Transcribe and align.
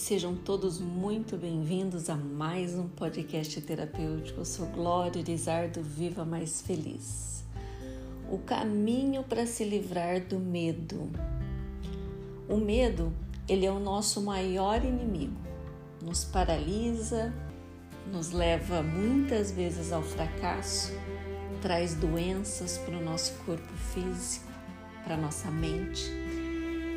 sejam 0.00 0.34
todos 0.34 0.80
muito 0.80 1.36
bem-vindos 1.36 2.08
a 2.08 2.16
mais 2.16 2.74
um 2.74 2.88
podcast 2.88 3.60
terapêutico. 3.60 4.40
Eu 4.40 4.44
sou 4.46 4.64
Glória 4.68 5.20
Lizardo, 5.20 5.82
Viva 5.82 6.24
Mais 6.24 6.62
Feliz. 6.62 7.44
O 8.30 8.38
caminho 8.38 9.22
para 9.22 9.44
se 9.44 9.62
livrar 9.62 10.22
do 10.22 10.38
medo. 10.38 11.10
O 12.48 12.56
medo, 12.56 13.12
ele 13.46 13.66
é 13.66 13.70
o 13.70 13.78
nosso 13.78 14.22
maior 14.22 14.82
inimigo. 14.82 15.36
Nos 16.02 16.24
paralisa, 16.24 17.30
nos 18.10 18.30
leva 18.30 18.82
muitas 18.82 19.52
vezes 19.52 19.92
ao 19.92 20.02
fracasso, 20.02 20.94
traz 21.60 21.94
doenças 21.94 22.78
para 22.78 22.96
o 22.96 23.04
nosso 23.04 23.34
corpo 23.44 23.72
físico, 23.92 24.50
para 25.04 25.18
nossa 25.18 25.50
mente 25.50 26.39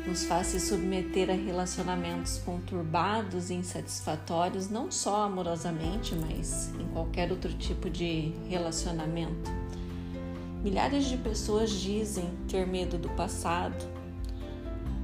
nos 0.06 0.24
faz 0.24 0.48
se 0.48 0.60
submeter 0.60 1.30
a 1.30 1.34
relacionamentos 1.34 2.38
conturbados 2.38 3.48
e 3.48 3.54
insatisfatórios, 3.54 4.68
não 4.68 4.90
só 4.90 5.24
amorosamente, 5.24 6.14
mas 6.14 6.70
em 6.78 6.86
qualquer 6.88 7.30
outro 7.30 7.52
tipo 7.54 7.88
de 7.88 8.32
relacionamento. 8.48 9.50
Milhares 10.62 11.06
de 11.06 11.16
pessoas 11.16 11.70
dizem 11.70 12.28
ter 12.48 12.66
medo 12.66 12.98
do 12.98 13.08
passado, 13.10 13.86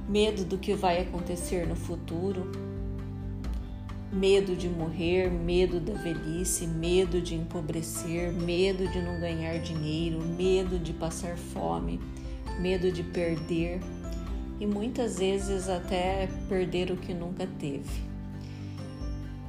medo 0.07 0.45
do 0.45 0.57
que 0.57 0.75
vai 0.75 1.01
acontecer 1.01 1.67
no 1.67 1.75
futuro, 1.75 2.51
medo 4.11 4.55
de 4.55 4.69
morrer, 4.69 5.31
medo 5.31 5.79
da 5.79 5.93
velhice, 5.93 6.67
medo 6.67 7.21
de 7.21 7.33
empobrecer, 7.33 8.31
medo 8.31 8.87
de 8.87 9.01
não 9.01 9.19
ganhar 9.19 9.57
dinheiro, 9.59 10.21
medo 10.21 10.77
de 10.77 10.93
passar 10.93 11.37
fome, 11.37 11.99
medo 12.59 12.91
de 12.91 13.03
perder 13.03 13.79
e 14.61 14.65
muitas 14.67 15.17
vezes 15.17 15.67
até 15.67 16.29
perder 16.47 16.91
o 16.91 16.95
que 16.95 17.15
nunca 17.15 17.47
teve. 17.59 17.99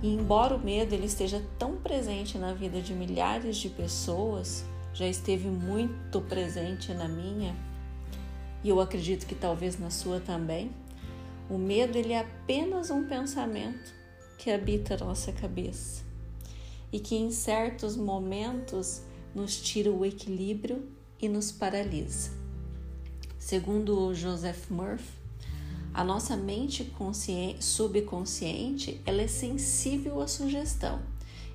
E 0.02 0.08
embora 0.08 0.56
o 0.56 0.58
medo 0.58 0.94
ele 0.94 1.05
esteja 1.05 1.44
tão 1.58 1.77
presente 1.77 2.38
na 2.38 2.55
vida 2.55 2.80
de 2.80 2.94
milhares 2.94 3.58
de 3.58 3.68
pessoas, 3.68 4.64
já 4.94 5.06
esteve 5.06 5.48
muito 5.48 6.22
presente 6.22 6.94
na 6.94 7.08
minha, 7.08 7.55
e 8.64 8.70
eu 8.70 8.80
acredito 8.80 9.27
que 9.27 9.34
talvez 9.34 9.78
na 9.78 9.90
sua 9.90 10.18
também, 10.18 10.70
o 11.50 11.58
medo 11.58 11.98
ele 11.98 12.14
é 12.14 12.20
apenas 12.20 12.88
um 12.90 13.06
pensamento 13.06 13.92
que 14.38 14.50
habita 14.50 14.94
a 14.94 14.98
nossa 14.98 15.30
cabeça 15.30 16.02
e 16.90 16.98
que 16.98 17.16
em 17.16 17.30
certos 17.30 17.96
momentos 17.96 19.02
nos 19.34 19.60
tira 19.60 19.90
o 19.90 20.06
equilíbrio 20.06 20.88
e 21.20 21.28
nos 21.28 21.52
paralisa. 21.52 22.42
Segundo 23.45 24.15
Joseph 24.15 24.71
Murphy, 24.71 25.19
a 25.93 26.05
nossa 26.05 26.37
mente 26.37 26.91
subconsciente 27.59 29.01
ela 29.05 29.21
é 29.21 29.27
sensível 29.27 30.21
à 30.23 30.29
sugestão. 30.29 31.01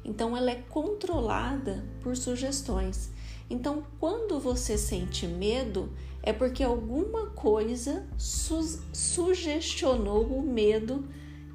Então 0.03 0.35
ela 0.35 0.51
é 0.51 0.55
controlada 0.69 1.85
por 2.01 2.17
sugestões. 2.17 3.09
Então, 3.49 3.83
quando 4.01 4.37
você 4.37 4.77
sente 4.77 5.25
medo, 5.25 5.89
é 6.21 6.33
porque 6.33 6.61
alguma 6.61 7.27
coisa 7.27 8.05
su 8.17 8.61
sugestionou 8.91 10.25
o 10.25 10.41
medo 10.43 11.07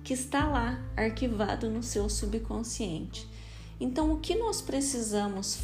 que 0.02 0.14
está 0.14 0.48
lá 0.48 0.82
arquivado 0.96 1.68
no 1.68 1.82
seu 1.82 2.08
subconsciente. 2.08 3.28
Então, 3.78 4.10
o 4.14 4.18
que 4.18 4.34
nós 4.34 4.62
precisamos 4.62 5.58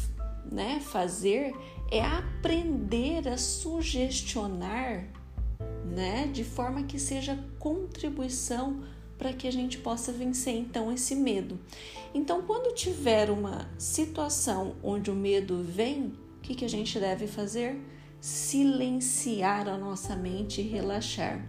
né, 0.51 0.79
fazer 0.79 1.53
é 1.91 2.01
aprender 2.01 3.27
a 3.27 3.37
sugestionar, 3.37 5.07
né, 5.85 6.27
de 6.31 6.43
forma 6.43 6.83
que 6.83 6.99
seja 6.99 7.37
contribuição 7.57 8.83
para 9.17 9.33
que 9.33 9.47
a 9.47 9.51
gente 9.51 9.77
possa 9.77 10.11
vencer 10.13 10.55
então 10.55 10.91
esse 10.91 11.13
medo. 11.13 11.59
Então, 12.13 12.41
quando 12.43 12.73
tiver 12.73 13.29
uma 13.29 13.69
situação 13.77 14.75
onde 14.81 15.11
o 15.11 15.15
medo 15.15 15.61
vem, 15.61 16.13
o 16.37 16.41
que, 16.41 16.55
que 16.55 16.65
a 16.65 16.69
gente 16.69 16.97
deve 16.97 17.27
fazer? 17.27 17.79
Silenciar 18.21 19.67
a 19.67 19.77
nossa 19.77 20.15
mente 20.15 20.61
e 20.61 20.63
relaxar. 20.63 21.45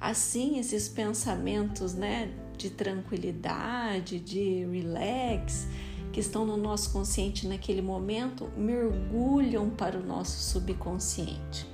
Assim, 0.00 0.58
esses 0.58 0.88
pensamentos, 0.88 1.94
né, 1.94 2.34
de 2.58 2.70
tranquilidade, 2.70 4.18
de 4.18 4.64
relax, 4.64 5.68
que 6.12 6.20
estão 6.20 6.44
no 6.44 6.56
nosso 6.56 6.92
consciente 6.92 7.48
naquele 7.48 7.82
momento 7.82 8.48
mergulham 8.56 9.70
para 9.70 9.98
o 9.98 10.02
nosso 10.02 10.38
subconsciente. 10.38 11.66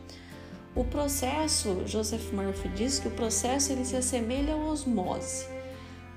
O 0.75 0.84
processo, 0.84 1.82
Joseph 1.87 2.32
Murphy 2.32 2.69
diz 2.69 3.00
que 3.00 3.09
o 3.09 3.10
processo 3.10 3.72
ele 3.72 3.84
se 3.84 3.97
assemelha 3.97 4.54
à 4.54 4.56
osmose, 4.56 5.47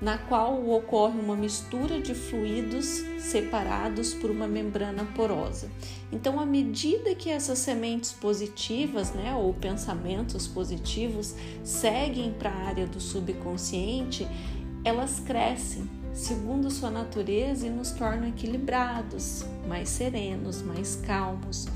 na 0.00 0.18
qual 0.18 0.68
ocorre 0.68 1.18
uma 1.18 1.34
mistura 1.34 2.00
de 2.00 2.14
fluidos 2.14 3.02
separados 3.18 4.14
por 4.14 4.30
uma 4.30 4.46
membrana 4.46 5.04
porosa. 5.16 5.68
Então, 6.12 6.38
à 6.38 6.46
medida 6.46 7.14
que 7.14 7.30
essas 7.30 7.58
sementes 7.58 8.12
positivas, 8.12 9.12
né, 9.12 9.34
ou 9.34 9.52
pensamentos 9.54 10.46
positivos, 10.46 11.34
seguem 11.64 12.32
para 12.32 12.50
a 12.50 12.66
área 12.66 12.86
do 12.86 13.00
subconsciente, 13.00 14.28
elas 14.84 15.20
crescem 15.20 16.01
segundo 16.12 16.70
sua 16.70 16.90
natureza 16.90 17.66
e 17.66 17.70
nos 17.70 17.90
tornam 17.92 18.28
equilibrados, 18.28 19.44
mais 19.66 19.88
serenos, 19.88 20.62
mais 20.62 20.96
calmos. 20.96 21.66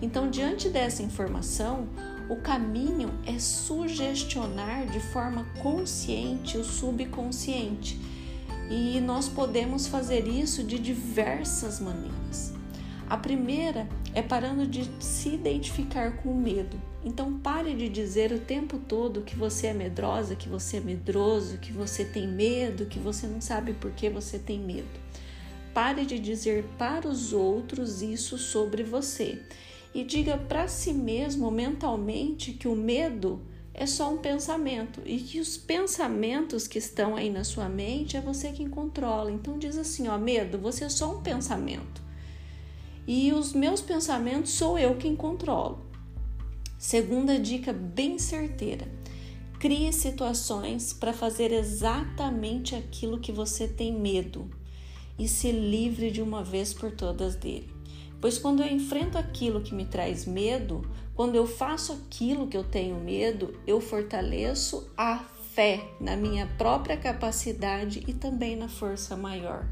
Então, 0.00 0.28
diante 0.30 0.68
dessa 0.68 1.02
informação, 1.02 1.86
o 2.28 2.36
caminho 2.36 3.10
é 3.26 3.38
sugestionar 3.38 4.86
de 4.86 5.00
forma 5.00 5.44
consciente 5.62 6.56
o 6.56 6.64
subconsciente. 6.64 8.00
E 8.70 9.00
nós 9.00 9.28
podemos 9.28 9.86
fazer 9.86 10.26
isso 10.26 10.64
de 10.64 10.78
diversas 10.78 11.78
maneiras. 11.78 12.61
A 13.12 13.16
primeira 13.18 13.86
é 14.14 14.22
parando 14.22 14.66
de 14.66 14.90
se 14.98 15.28
identificar 15.28 16.16
com 16.22 16.30
o 16.30 16.34
medo. 16.34 16.80
Então 17.04 17.38
pare 17.40 17.74
de 17.74 17.86
dizer 17.86 18.32
o 18.32 18.38
tempo 18.38 18.78
todo 18.78 19.20
que 19.20 19.36
você 19.36 19.66
é 19.66 19.74
medrosa, 19.74 20.34
que 20.34 20.48
você 20.48 20.78
é 20.78 20.80
medroso, 20.80 21.58
que 21.58 21.74
você 21.74 22.06
tem 22.06 22.26
medo, 22.26 22.86
que 22.86 22.98
você 22.98 23.26
não 23.26 23.38
sabe 23.38 23.74
por 23.74 23.90
que 23.90 24.08
você 24.08 24.38
tem 24.38 24.58
medo. 24.58 24.88
Pare 25.74 26.06
de 26.06 26.18
dizer 26.18 26.64
para 26.78 27.06
os 27.06 27.34
outros 27.34 28.00
isso 28.00 28.38
sobre 28.38 28.82
você 28.82 29.42
e 29.94 30.04
diga 30.04 30.38
para 30.38 30.66
si 30.66 30.94
mesmo 30.94 31.50
mentalmente 31.50 32.54
que 32.54 32.66
o 32.66 32.74
medo 32.74 33.42
é 33.74 33.84
só 33.84 34.10
um 34.10 34.16
pensamento 34.16 35.02
e 35.04 35.18
que 35.18 35.38
os 35.38 35.58
pensamentos 35.58 36.66
que 36.66 36.78
estão 36.78 37.14
aí 37.14 37.28
na 37.28 37.44
sua 37.44 37.68
mente 37.68 38.16
é 38.16 38.22
você 38.22 38.52
quem 38.52 38.70
controla. 38.70 39.30
Então 39.30 39.58
diz 39.58 39.76
assim, 39.76 40.08
ó, 40.08 40.16
medo, 40.16 40.56
você 40.56 40.84
é 40.84 40.88
só 40.88 41.14
um 41.14 41.20
pensamento 41.20 42.00
e 43.06 43.32
os 43.32 43.52
meus 43.52 43.80
pensamentos 43.80 44.52
sou 44.52 44.78
eu 44.78 44.96
quem 44.96 45.16
controlo. 45.16 45.80
Segunda 46.78 47.38
dica 47.38 47.72
bem 47.72 48.18
certeira: 48.18 48.86
crie 49.58 49.92
situações 49.92 50.92
para 50.92 51.12
fazer 51.12 51.52
exatamente 51.52 52.74
aquilo 52.74 53.20
que 53.20 53.32
você 53.32 53.68
tem 53.68 53.92
medo 53.92 54.50
e 55.18 55.28
se 55.28 55.52
livre 55.52 56.10
de 56.10 56.20
uma 56.20 56.42
vez 56.42 56.72
por 56.74 56.90
todas 56.90 57.36
dele. 57.36 57.70
Pois 58.20 58.38
quando 58.38 58.62
eu 58.62 58.68
enfrento 58.68 59.18
aquilo 59.18 59.60
que 59.60 59.74
me 59.74 59.84
traz 59.84 60.24
medo, 60.24 60.82
quando 61.14 61.34
eu 61.34 61.46
faço 61.46 61.92
aquilo 61.92 62.46
que 62.46 62.56
eu 62.56 62.64
tenho 62.64 62.96
medo, 62.96 63.58
eu 63.66 63.80
fortaleço 63.80 64.90
a 64.96 65.18
fé 65.54 65.84
na 66.00 66.16
minha 66.16 66.46
própria 66.56 66.96
capacidade 66.96 68.02
e 68.06 68.14
também 68.14 68.56
na 68.56 68.68
força 68.68 69.16
maior. 69.16 69.66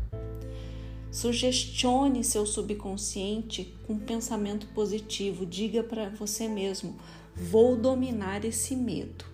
Sugestione 1.11 2.23
seu 2.23 2.47
subconsciente 2.47 3.77
com 3.85 3.99
pensamento 3.99 4.69
positivo. 4.69 5.45
Diga 5.45 5.83
para 5.83 6.09
você 6.09 6.47
mesmo: 6.47 6.97
vou 7.35 7.77
dominar 7.77 8.45
esse 8.45 8.77
medo. 8.77 9.25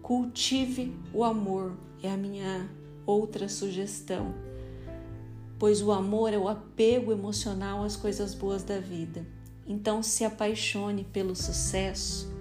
Cultive 0.00 0.96
o 1.12 1.24
amor, 1.24 1.76
é 2.02 2.10
a 2.10 2.16
minha 2.16 2.70
outra 3.04 3.50
sugestão. 3.50 4.34
Pois 5.58 5.82
o 5.82 5.92
amor 5.92 6.32
é 6.32 6.38
o 6.38 6.48
apego 6.48 7.12
emocional 7.12 7.84
às 7.84 7.94
coisas 7.94 8.34
boas 8.34 8.64
da 8.64 8.80
vida. 8.80 9.26
Então 9.66 10.02
se 10.02 10.24
apaixone 10.24 11.04
pelo 11.04 11.36
sucesso, 11.36 12.32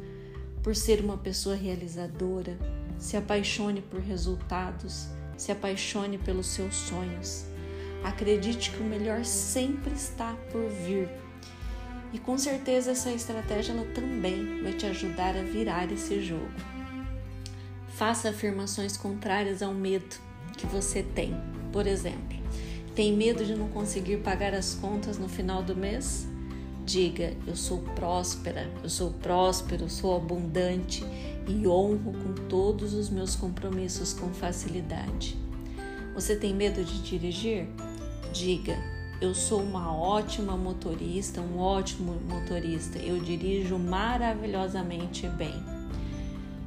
por 0.64 0.74
ser 0.74 1.02
uma 1.02 1.18
pessoa 1.18 1.54
realizadora, 1.54 2.58
se 2.98 3.18
apaixone 3.18 3.82
por 3.82 4.00
resultados, 4.00 5.08
se 5.38 5.52
apaixone 5.52 6.18
pelos 6.18 6.48
seus 6.48 6.74
sonhos 6.76 7.51
Acredite 8.04 8.72
que 8.72 8.82
o 8.82 8.86
melhor 8.86 9.24
sempre 9.24 9.94
está 9.94 10.36
por 10.52 10.68
vir. 10.70 11.10
E 12.14 12.20
com 12.20 12.38
certeza 12.38 12.92
essa 12.92 13.12
estratégia 13.12 13.74
ela 13.74 13.86
também 13.94 14.62
vai 14.62 14.74
te 14.74 14.86
ajudar 14.86 15.36
a 15.36 15.44
virar 15.44 15.92
esse 15.92 16.22
jogo. 16.22 16.50
Faça 17.90 18.30
afirmações 18.30 18.98
contrárias 18.98 19.62
ao 19.62 19.74
medo 19.74 20.16
que 20.58 20.66
você 20.66 21.04
tem. 21.04 21.36
Por 21.72 21.88
exemplo, 21.88 22.38
tem 22.96 23.16
medo 23.16 23.46
de 23.46 23.56
não 23.56 23.70
conseguir 23.70 24.18
pagar 24.18 24.54
as 24.54 24.74
contas 24.74 25.18
no 25.18 25.30
final 25.30 25.64
do 25.64 25.76
mês? 25.76 26.28
Diga: 26.86 27.34
Eu 27.48 27.56
sou 27.56 27.80
próspera, 27.96 28.70
eu 28.84 28.90
sou 28.90 29.12
próspero, 29.12 29.90
sou 29.90 30.16
abundante 30.16 31.04
e 31.48 31.68
honro 31.68 32.12
com 32.12 32.34
todos 32.50 32.94
os 32.94 33.10
meus 33.10 33.36
compromissos 33.36 34.14
com 34.14 34.34
facilidade. 34.34 35.38
Você 36.14 36.36
tem 36.36 36.54
medo 36.54 36.84
de 36.84 37.02
dirigir? 37.02 37.68
Diga: 38.32 38.78
Eu 39.20 39.34
sou 39.34 39.62
uma 39.62 39.96
ótima 39.96 40.56
motorista, 40.56 41.42
um 41.42 41.60
ótimo 41.60 42.18
motorista. 42.30 42.98
Eu 42.98 43.20
dirijo 43.20 43.78
maravilhosamente 43.78 45.28
bem. 45.28 45.54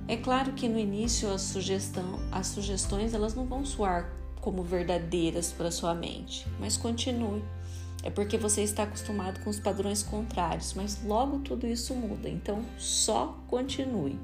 É 0.07 0.17
claro 0.17 0.53
que 0.53 0.69
no 0.69 0.79
início 0.79 1.33
a 1.33 1.39
sugestão, 1.39 2.21
as 2.31 2.49
sugestões 2.49 3.15
elas 3.15 3.35
não 3.35 3.47
vão 3.47 3.65
soar 3.65 4.13
como 4.41 4.63
verdadeiras 4.63 5.51
para 5.51 5.71
sua 5.71 5.95
mente, 5.95 6.47
mas 6.61 6.77
continue. 6.77 7.43
É 8.03 8.11
porque 8.11 8.37
você 8.37 8.63
está 8.63 8.83
acostumado 8.83 9.43
com 9.43 9.49
os 9.49 9.59
padrões 9.59 10.03
contrários, 10.03 10.75
mas 10.75 11.03
logo 11.03 11.39
tudo 11.39 11.67
isso 11.67 11.95
muda. 11.95 12.29
Então 12.29 12.63
só 12.77 13.39
continue. 13.49 14.19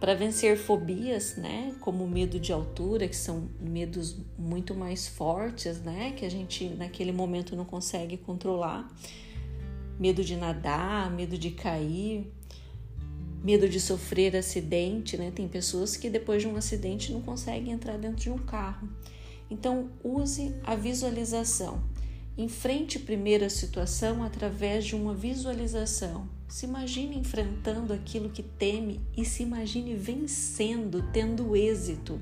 Para 0.00 0.14
vencer 0.14 0.56
fobias, 0.56 1.36
né, 1.36 1.74
como 1.80 2.04
o 2.04 2.08
medo 2.08 2.38
de 2.38 2.52
altura, 2.52 3.08
que 3.08 3.16
são 3.16 3.48
medos 3.60 4.16
muito 4.38 4.74
mais 4.74 5.08
fortes, 5.08 5.80
né, 5.80 6.12
que 6.16 6.24
a 6.24 6.30
gente 6.30 6.68
naquele 6.68 7.10
momento 7.10 7.56
não 7.56 7.64
consegue 7.64 8.16
controlar, 8.16 8.88
medo 9.98 10.22
de 10.22 10.36
nadar, 10.36 11.10
medo 11.10 11.36
de 11.36 11.50
cair, 11.50 12.32
medo 13.42 13.68
de 13.68 13.80
sofrer 13.80 14.36
acidente, 14.36 15.16
né? 15.16 15.30
Tem 15.34 15.48
pessoas 15.48 15.96
que 15.96 16.10
depois 16.10 16.42
de 16.42 16.48
um 16.48 16.56
acidente 16.56 17.12
não 17.12 17.20
conseguem 17.20 17.72
entrar 17.72 17.96
dentro 17.96 18.20
de 18.20 18.30
um 18.30 18.38
carro. 18.38 18.88
Então, 19.50 19.90
use 20.02 20.54
a 20.64 20.74
visualização. 20.74 21.82
Enfrente 22.36 22.98
primeiro 22.98 23.44
a 23.44 23.50
situação 23.50 24.22
através 24.22 24.84
de 24.84 24.94
uma 24.94 25.14
visualização. 25.14 26.28
Se 26.48 26.64
imagine 26.64 27.18
enfrentando 27.18 27.92
aquilo 27.92 28.30
que 28.30 28.42
teme 28.42 29.00
e 29.16 29.24
se 29.24 29.42
imagine 29.42 29.94
vencendo, 29.94 31.04
tendo 31.12 31.54
êxito. 31.54 32.20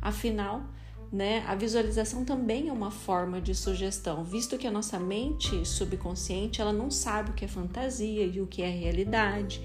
Afinal, 0.00 0.62
né, 1.10 1.42
a 1.46 1.54
visualização 1.54 2.24
também 2.24 2.68
é 2.68 2.72
uma 2.72 2.90
forma 2.90 3.40
de 3.40 3.54
sugestão, 3.54 4.22
visto 4.22 4.58
que 4.58 4.66
a 4.66 4.70
nossa 4.70 4.98
mente 4.98 5.66
subconsciente 5.66 6.60
ela 6.60 6.72
não 6.72 6.90
sabe 6.90 7.30
o 7.30 7.34
que 7.34 7.44
é 7.44 7.48
fantasia 7.48 8.26
e 8.26 8.40
o 8.40 8.46
que 8.46 8.62
é 8.62 8.70
realidade 8.70 9.60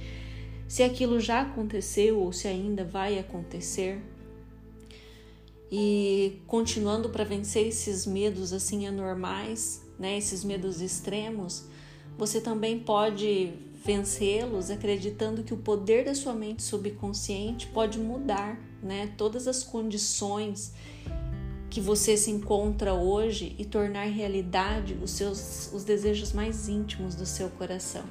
se 0.68 0.84
aquilo 0.84 1.20
já 1.20 1.42
aconteceu 1.42 2.20
ou 2.20 2.34
se 2.34 2.48
ainda 2.48 2.84
vai 2.84 3.18
acontecer. 3.18 4.02
E 5.72 6.42
continuando 6.46 7.10
para 7.10 7.24
vencer 7.24 7.68
esses 7.68 8.06
medos 8.06 8.54
assim 8.54 8.88
anormais, 8.88 9.82
né, 9.98 10.18
esses 10.18 10.44
medos 10.44 10.82
extremos, 10.82 11.66
você 12.18 12.42
também 12.42 12.80
pode 12.80 13.54
vencê-los 13.84 14.70
acreditando 14.70 15.44
que 15.44 15.54
o 15.54 15.58
poder 15.58 16.06
da 16.06 16.16
sua 16.16 16.34
mente 16.34 16.64
subconsciente 16.64 17.68
pode 17.68 18.00
mudar, 18.00 18.60
né, 18.82 19.12
todas 19.18 19.48
as 19.48 19.64
condições 19.64 20.74
que 21.70 21.82
você 21.82 22.16
se 22.18 22.32
encontra 22.32 22.94
hoje 22.94 23.56
e 23.60 23.66
tornar 23.66 24.06
realidade 24.06 24.98
os 25.02 25.12
seus 25.12 25.72
os 25.74 25.84
desejos 25.84 26.34
mais 26.34 26.68
íntimos 26.68 27.14
do 27.16 27.26
seu 27.26 27.50
coração. 27.50 28.04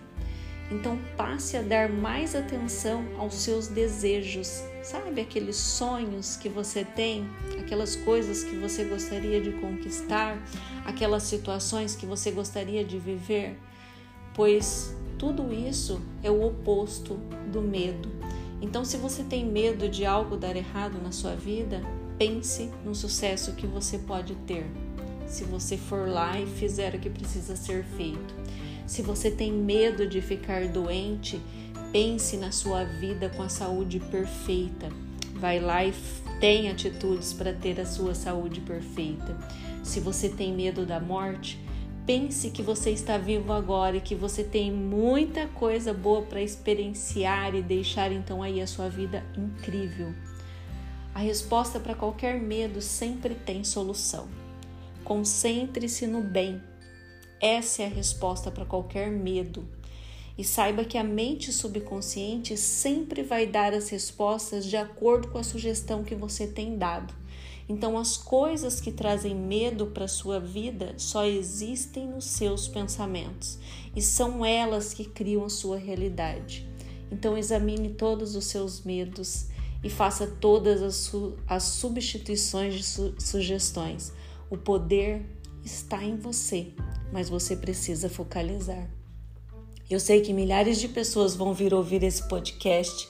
Então 0.70 0.98
passe 1.16 1.56
a 1.56 1.62
dar 1.62 1.88
mais 1.88 2.34
atenção 2.34 3.04
aos 3.18 3.34
seus 3.34 3.68
desejos, 3.68 4.62
sabe? 4.82 5.20
Aqueles 5.20 5.56
sonhos 5.56 6.36
que 6.36 6.48
você 6.48 6.84
tem, 6.84 7.28
aquelas 7.58 7.94
coisas 7.94 8.42
que 8.42 8.56
você 8.56 8.84
gostaria 8.84 9.40
de 9.40 9.52
conquistar, 9.52 10.36
aquelas 10.84 11.22
situações 11.22 11.94
que 11.94 12.04
você 12.04 12.32
gostaria 12.32 12.84
de 12.84 12.98
viver, 12.98 13.56
pois 14.34 14.92
tudo 15.18 15.52
isso 15.52 16.00
é 16.22 16.30
o 16.30 16.46
oposto 16.46 17.18
do 17.52 17.62
medo. 17.62 18.08
Então, 18.60 18.84
se 18.84 18.96
você 18.96 19.22
tem 19.22 19.44
medo 19.44 19.88
de 19.88 20.04
algo 20.04 20.36
dar 20.36 20.56
errado 20.56 21.00
na 21.02 21.12
sua 21.12 21.34
vida, 21.34 21.82
pense 22.18 22.70
no 22.84 22.94
sucesso 22.94 23.52
que 23.52 23.66
você 23.66 23.98
pode 23.98 24.34
ter. 24.46 24.66
Se 25.26 25.44
você 25.44 25.76
for 25.76 26.08
lá 26.08 26.38
e 26.40 26.46
fizer 26.46 26.94
o 26.94 26.98
que 26.98 27.10
precisa 27.10 27.56
ser 27.56 27.84
feito. 27.96 28.34
Se 28.86 29.02
você 29.02 29.30
tem 29.30 29.52
medo 29.52 30.06
de 30.06 30.20
ficar 30.20 30.68
doente, 30.68 31.40
pense 31.92 32.36
na 32.36 32.52
sua 32.52 32.84
vida 32.84 33.28
com 33.30 33.42
a 33.42 33.48
saúde 33.48 33.98
perfeita. 33.98 34.88
Vai 35.34 35.58
lá 35.58 35.84
e 35.84 35.92
tem 36.40 36.70
atitudes 36.70 37.32
para 37.32 37.52
ter 37.52 37.80
a 37.80 37.86
sua 37.86 38.14
saúde 38.14 38.60
perfeita. 38.60 39.36
Se 39.82 40.00
você 40.00 40.28
tem 40.28 40.54
medo 40.54 40.86
da 40.86 41.00
morte, 41.00 41.58
pense 42.06 42.50
que 42.50 42.62
você 42.62 42.90
está 42.90 43.18
vivo 43.18 43.52
agora 43.52 43.96
e 43.96 44.00
que 44.00 44.14
você 44.14 44.44
tem 44.44 44.70
muita 44.70 45.48
coisa 45.48 45.92
boa 45.92 46.22
para 46.22 46.40
experienciar 46.40 47.54
e 47.54 47.62
deixar 47.62 48.12
então 48.12 48.42
aí 48.42 48.60
a 48.60 48.66
sua 48.66 48.88
vida 48.88 49.24
incrível. 49.36 50.14
A 51.14 51.18
resposta 51.18 51.80
para 51.80 51.94
qualquer 51.94 52.40
medo 52.40 52.80
sempre 52.80 53.34
tem 53.34 53.64
solução. 53.64 54.28
Concentre-se 55.04 56.06
no 56.06 56.22
bem 56.22 56.62
essa 57.40 57.82
é 57.82 57.86
a 57.86 57.90
resposta 57.90 58.50
para 58.50 58.64
qualquer 58.64 59.10
medo. 59.10 59.68
E 60.38 60.44
saiba 60.44 60.84
que 60.84 60.98
a 60.98 61.04
mente 61.04 61.52
subconsciente 61.52 62.56
sempre 62.56 63.22
vai 63.22 63.46
dar 63.46 63.72
as 63.72 63.88
respostas 63.88 64.66
de 64.66 64.76
acordo 64.76 65.28
com 65.28 65.38
a 65.38 65.42
sugestão 65.42 66.04
que 66.04 66.14
você 66.14 66.46
tem 66.46 66.76
dado. 66.76 67.14
Então, 67.68 67.98
as 67.98 68.16
coisas 68.16 68.80
que 68.80 68.92
trazem 68.92 69.34
medo 69.34 69.86
para 69.86 70.04
a 70.04 70.08
sua 70.08 70.38
vida 70.38 70.94
só 70.98 71.24
existem 71.24 72.06
nos 72.06 72.26
seus 72.26 72.68
pensamentos 72.68 73.58
e 73.94 74.00
são 74.00 74.44
elas 74.44 74.94
que 74.94 75.04
criam 75.04 75.44
a 75.44 75.50
sua 75.50 75.76
realidade. 75.76 76.68
Então, 77.10 77.36
examine 77.36 77.90
todos 77.90 78.36
os 78.36 78.44
seus 78.44 78.82
medos 78.82 79.46
e 79.82 79.90
faça 79.90 80.26
todas 80.26 80.82
as, 80.82 80.94
su 80.94 81.36
as 81.46 81.62
substituições 81.64 82.74
de 82.74 82.84
su 82.84 83.14
sugestões. 83.18 84.12
O 84.48 84.56
poder 84.56 85.24
está 85.64 86.04
em 86.04 86.16
você 86.16 86.72
mas 87.12 87.28
você 87.28 87.56
precisa 87.56 88.08
focalizar. 88.08 88.88
Eu 89.88 90.00
sei 90.00 90.20
que 90.20 90.32
milhares 90.32 90.80
de 90.80 90.88
pessoas 90.88 91.36
vão 91.36 91.54
vir 91.54 91.72
ouvir 91.72 92.02
esse 92.02 92.26
podcast 92.26 93.08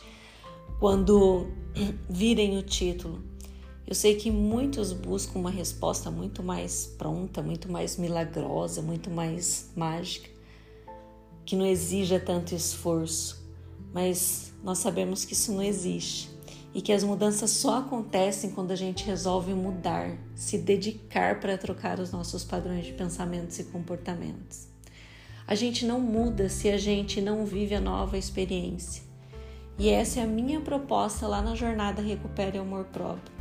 quando 0.78 1.46
virem 2.06 2.58
o 2.58 2.62
título. 2.62 3.25
Eu 3.87 3.94
sei 3.94 4.17
que 4.17 4.31
muitos 4.31 4.93
buscam 4.93 5.38
uma 5.38 5.50
resposta 5.50 6.11
muito 6.11 6.43
mais 6.43 6.87
pronta, 6.99 7.43
muito 7.43 7.73
mais 7.73 7.96
milagrosa, 7.96 8.82
muito 8.82 9.11
mais 9.11 9.70
mágica, 9.75 10.28
que 11.47 11.56
não 11.56 11.64
exija 11.64 12.21
tanto 12.21 12.54
esforço, 12.54 13.42
mas 13.95 14.52
nós 14.62 14.76
sabemos 14.78 15.25
que 15.25 15.33
isso 15.33 15.52
não 15.52 15.62
existe 15.62 16.28
e 16.75 16.83
que 16.83 16.92
as 16.92 17.02
mudanças 17.02 17.52
só 17.52 17.78
acontecem 17.78 18.50
quando 18.50 18.71
a 18.71 18.76
gente 18.76 19.02
resolve 19.06 19.54
mudar, 19.54 20.18
se 20.35 20.59
dedicar 20.59 21.40
para 21.40 21.56
trocar 21.56 21.99
os 22.00 22.12
nossos 22.12 22.45
padrões 22.45 22.85
de 22.85 22.92
pensamentos 22.92 23.59
e 23.59 23.64
comportamentos. 23.64 24.75
A 25.49 25.55
gente 25.55 25.87
não 25.87 26.00
muda 26.00 26.49
se 26.49 26.69
a 26.69 26.76
gente 26.76 27.21
não 27.21 27.47
vive 27.47 27.76
a 27.76 27.81
nova 27.81 28.19
experiência. 28.19 29.05
E 29.79 29.88
essa 29.88 30.19
é 30.19 30.25
a 30.25 30.26
minha 30.26 30.61
proposta 30.61 31.29
lá 31.29 31.41
na 31.41 31.55
jornada 31.55 32.03
Recupere 32.03 32.59
o 32.59 32.62
Amor 32.62 32.87
Próprio. 32.87 33.33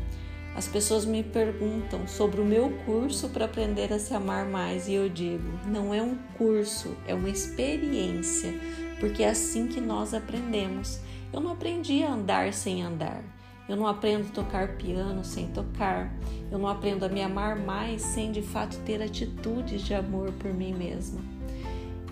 As 0.56 0.68
pessoas 0.68 1.04
me 1.04 1.24
perguntam 1.24 2.08
sobre 2.08 2.40
o 2.40 2.46
meu 2.46 2.70
curso 2.86 3.30
para 3.30 3.46
aprender 3.46 3.92
a 3.92 3.98
se 3.98 4.14
amar 4.14 4.46
mais 4.46 4.88
e 4.88 4.94
eu 4.94 5.10
digo: 5.10 5.44
não 5.66 5.92
é 5.92 6.02
um 6.02 6.16
curso, 6.38 6.96
é 7.08 7.16
uma 7.16 7.28
experiência, 7.28 8.54
porque 9.00 9.24
é 9.24 9.30
assim 9.30 9.68
que 9.68 9.82
nós 9.82 10.14
aprendemos. 10.14 11.00
Eu 11.34 11.42
não 11.42 11.54
aprendi 11.54 12.04
a 12.04 12.14
andar 12.14 12.54
sem 12.54 12.84
andar. 12.84 13.24
Eu 13.68 13.76
não 13.76 13.88
aprendo 13.88 14.28
a 14.28 14.32
tocar 14.32 14.78
piano 14.78 15.24
sem 15.24 15.48
tocar. 15.48 16.16
Eu 16.52 16.60
não 16.60 16.68
aprendo 16.68 17.04
a 17.04 17.10
me 17.10 17.24
amar 17.24 17.56
mais 17.56 18.04
sem 18.04 18.32
de 18.32 18.44
fato 18.44 18.78
ter 18.86 19.02
atitudes 19.02 19.82
de 19.82 19.96
amor 19.96 20.32
por 20.34 20.54
mim 20.54 20.72
mesma. 20.72 21.35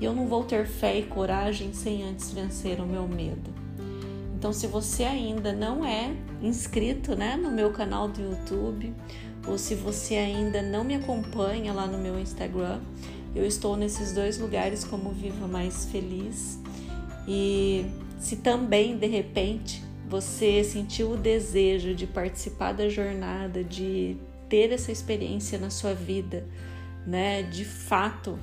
E 0.03 0.05
eu 0.05 0.13
não 0.13 0.27
vou 0.27 0.43
ter 0.43 0.65
fé 0.65 0.99
e 0.99 1.03
coragem 1.03 1.71
sem 1.71 2.03
antes 2.03 2.29
vencer 2.33 2.81
o 2.81 2.85
meu 2.85 3.07
medo. 3.07 3.49
Então, 4.35 4.51
se 4.51 4.67
você 4.67 5.05
ainda 5.05 5.53
não 5.53 5.85
é 5.85 6.11
inscrito 6.41 7.15
né, 7.15 7.37
no 7.37 7.49
meu 7.49 7.71
canal 7.71 8.09
do 8.09 8.21
YouTube, 8.21 8.93
ou 9.47 9.57
se 9.57 9.75
você 9.75 10.15
ainda 10.15 10.61
não 10.61 10.83
me 10.83 10.95
acompanha 10.95 11.71
lá 11.71 11.87
no 11.87 11.97
meu 11.97 12.19
Instagram, 12.19 12.81
eu 13.33 13.45
estou 13.45 13.77
nesses 13.77 14.11
dois 14.11 14.37
lugares 14.37 14.83
como 14.83 15.09
Viva 15.11 15.47
Mais 15.47 15.85
Feliz. 15.85 16.59
E 17.25 17.85
se 18.19 18.35
também 18.35 18.97
de 18.97 19.07
repente 19.07 19.81
você 20.09 20.65
sentiu 20.65 21.11
o 21.11 21.17
desejo 21.17 21.95
de 21.95 22.05
participar 22.05 22.73
da 22.73 22.89
jornada, 22.89 23.63
de 23.63 24.17
ter 24.49 24.73
essa 24.73 24.91
experiência 24.91 25.57
na 25.57 25.69
sua 25.69 25.93
vida, 25.93 26.45
né, 27.07 27.41
de 27.43 27.63
fato 27.63 28.37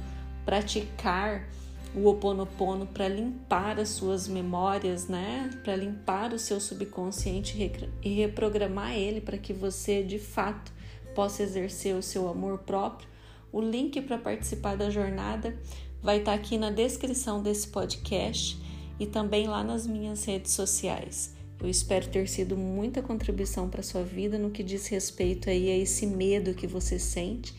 praticar 0.51 1.49
o 1.95 2.09
oponopono 2.09 2.85
para 2.85 3.07
limpar 3.07 3.79
as 3.79 3.91
suas 3.91 4.27
memórias, 4.27 5.07
né, 5.07 5.49
para 5.63 5.77
limpar 5.77 6.33
o 6.33 6.41
seu 6.41 6.59
subconsciente 6.59 7.57
e 8.03 8.09
reprogramar 8.15 8.97
ele 8.97 9.21
para 9.21 9.39
que 9.39 9.53
você 9.53 10.03
de 10.03 10.19
fato 10.19 10.73
possa 11.15 11.45
exercer 11.45 11.95
o 11.95 12.03
seu 12.03 12.29
amor 12.29 12.59
próprio. 12.59 13.09
O 13.53 13.61
link 13.61 14.03
para 14.03 14.19
participar 14.19 14.77
da 14.77 14.91
jornada 14.91 15.57
vai 16.03 16.19
estar 16.19 16.35
aqui 16.35 16.59
na 16.59 16.73
descrição 16.73 17.41
desse 17.41 17.69
podcast 17.69 18.61
e 18.99 19.07
também 19.07 19.47
lá 19.47 19.63
nas 19.63 19.87
minhas 19.87 20.25
redes 20.25 20.51
sociais. 20.51 21.33
Eu 21.63 21.69
espero 21.69 22.09
ter 22.09 22.29
sido 22.29 22.57
muita 22.57 23.01
contribuição 23.01 23.69
para 23.69 23.85
sua 23.85 24.03
vida 24.03 24.37
no 24.37 24.51
que 24.51 24.65
diz 24.65 24.89
respeito 24.89 25.49
aí 25.49 25.71
a 25.71 25.77
esse 25.77 26.09
medo 26.09 26.55
que 26.55 26.67
você 26.67 26.99
sente 26.99 27.55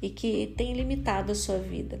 e 0.00 0.10
que 0.10 0.54
tem 0.56 0.74
limitado 0.74 1.32
a 1.32 1.34
sua 1.34 1.58
vida. 1.58 2.00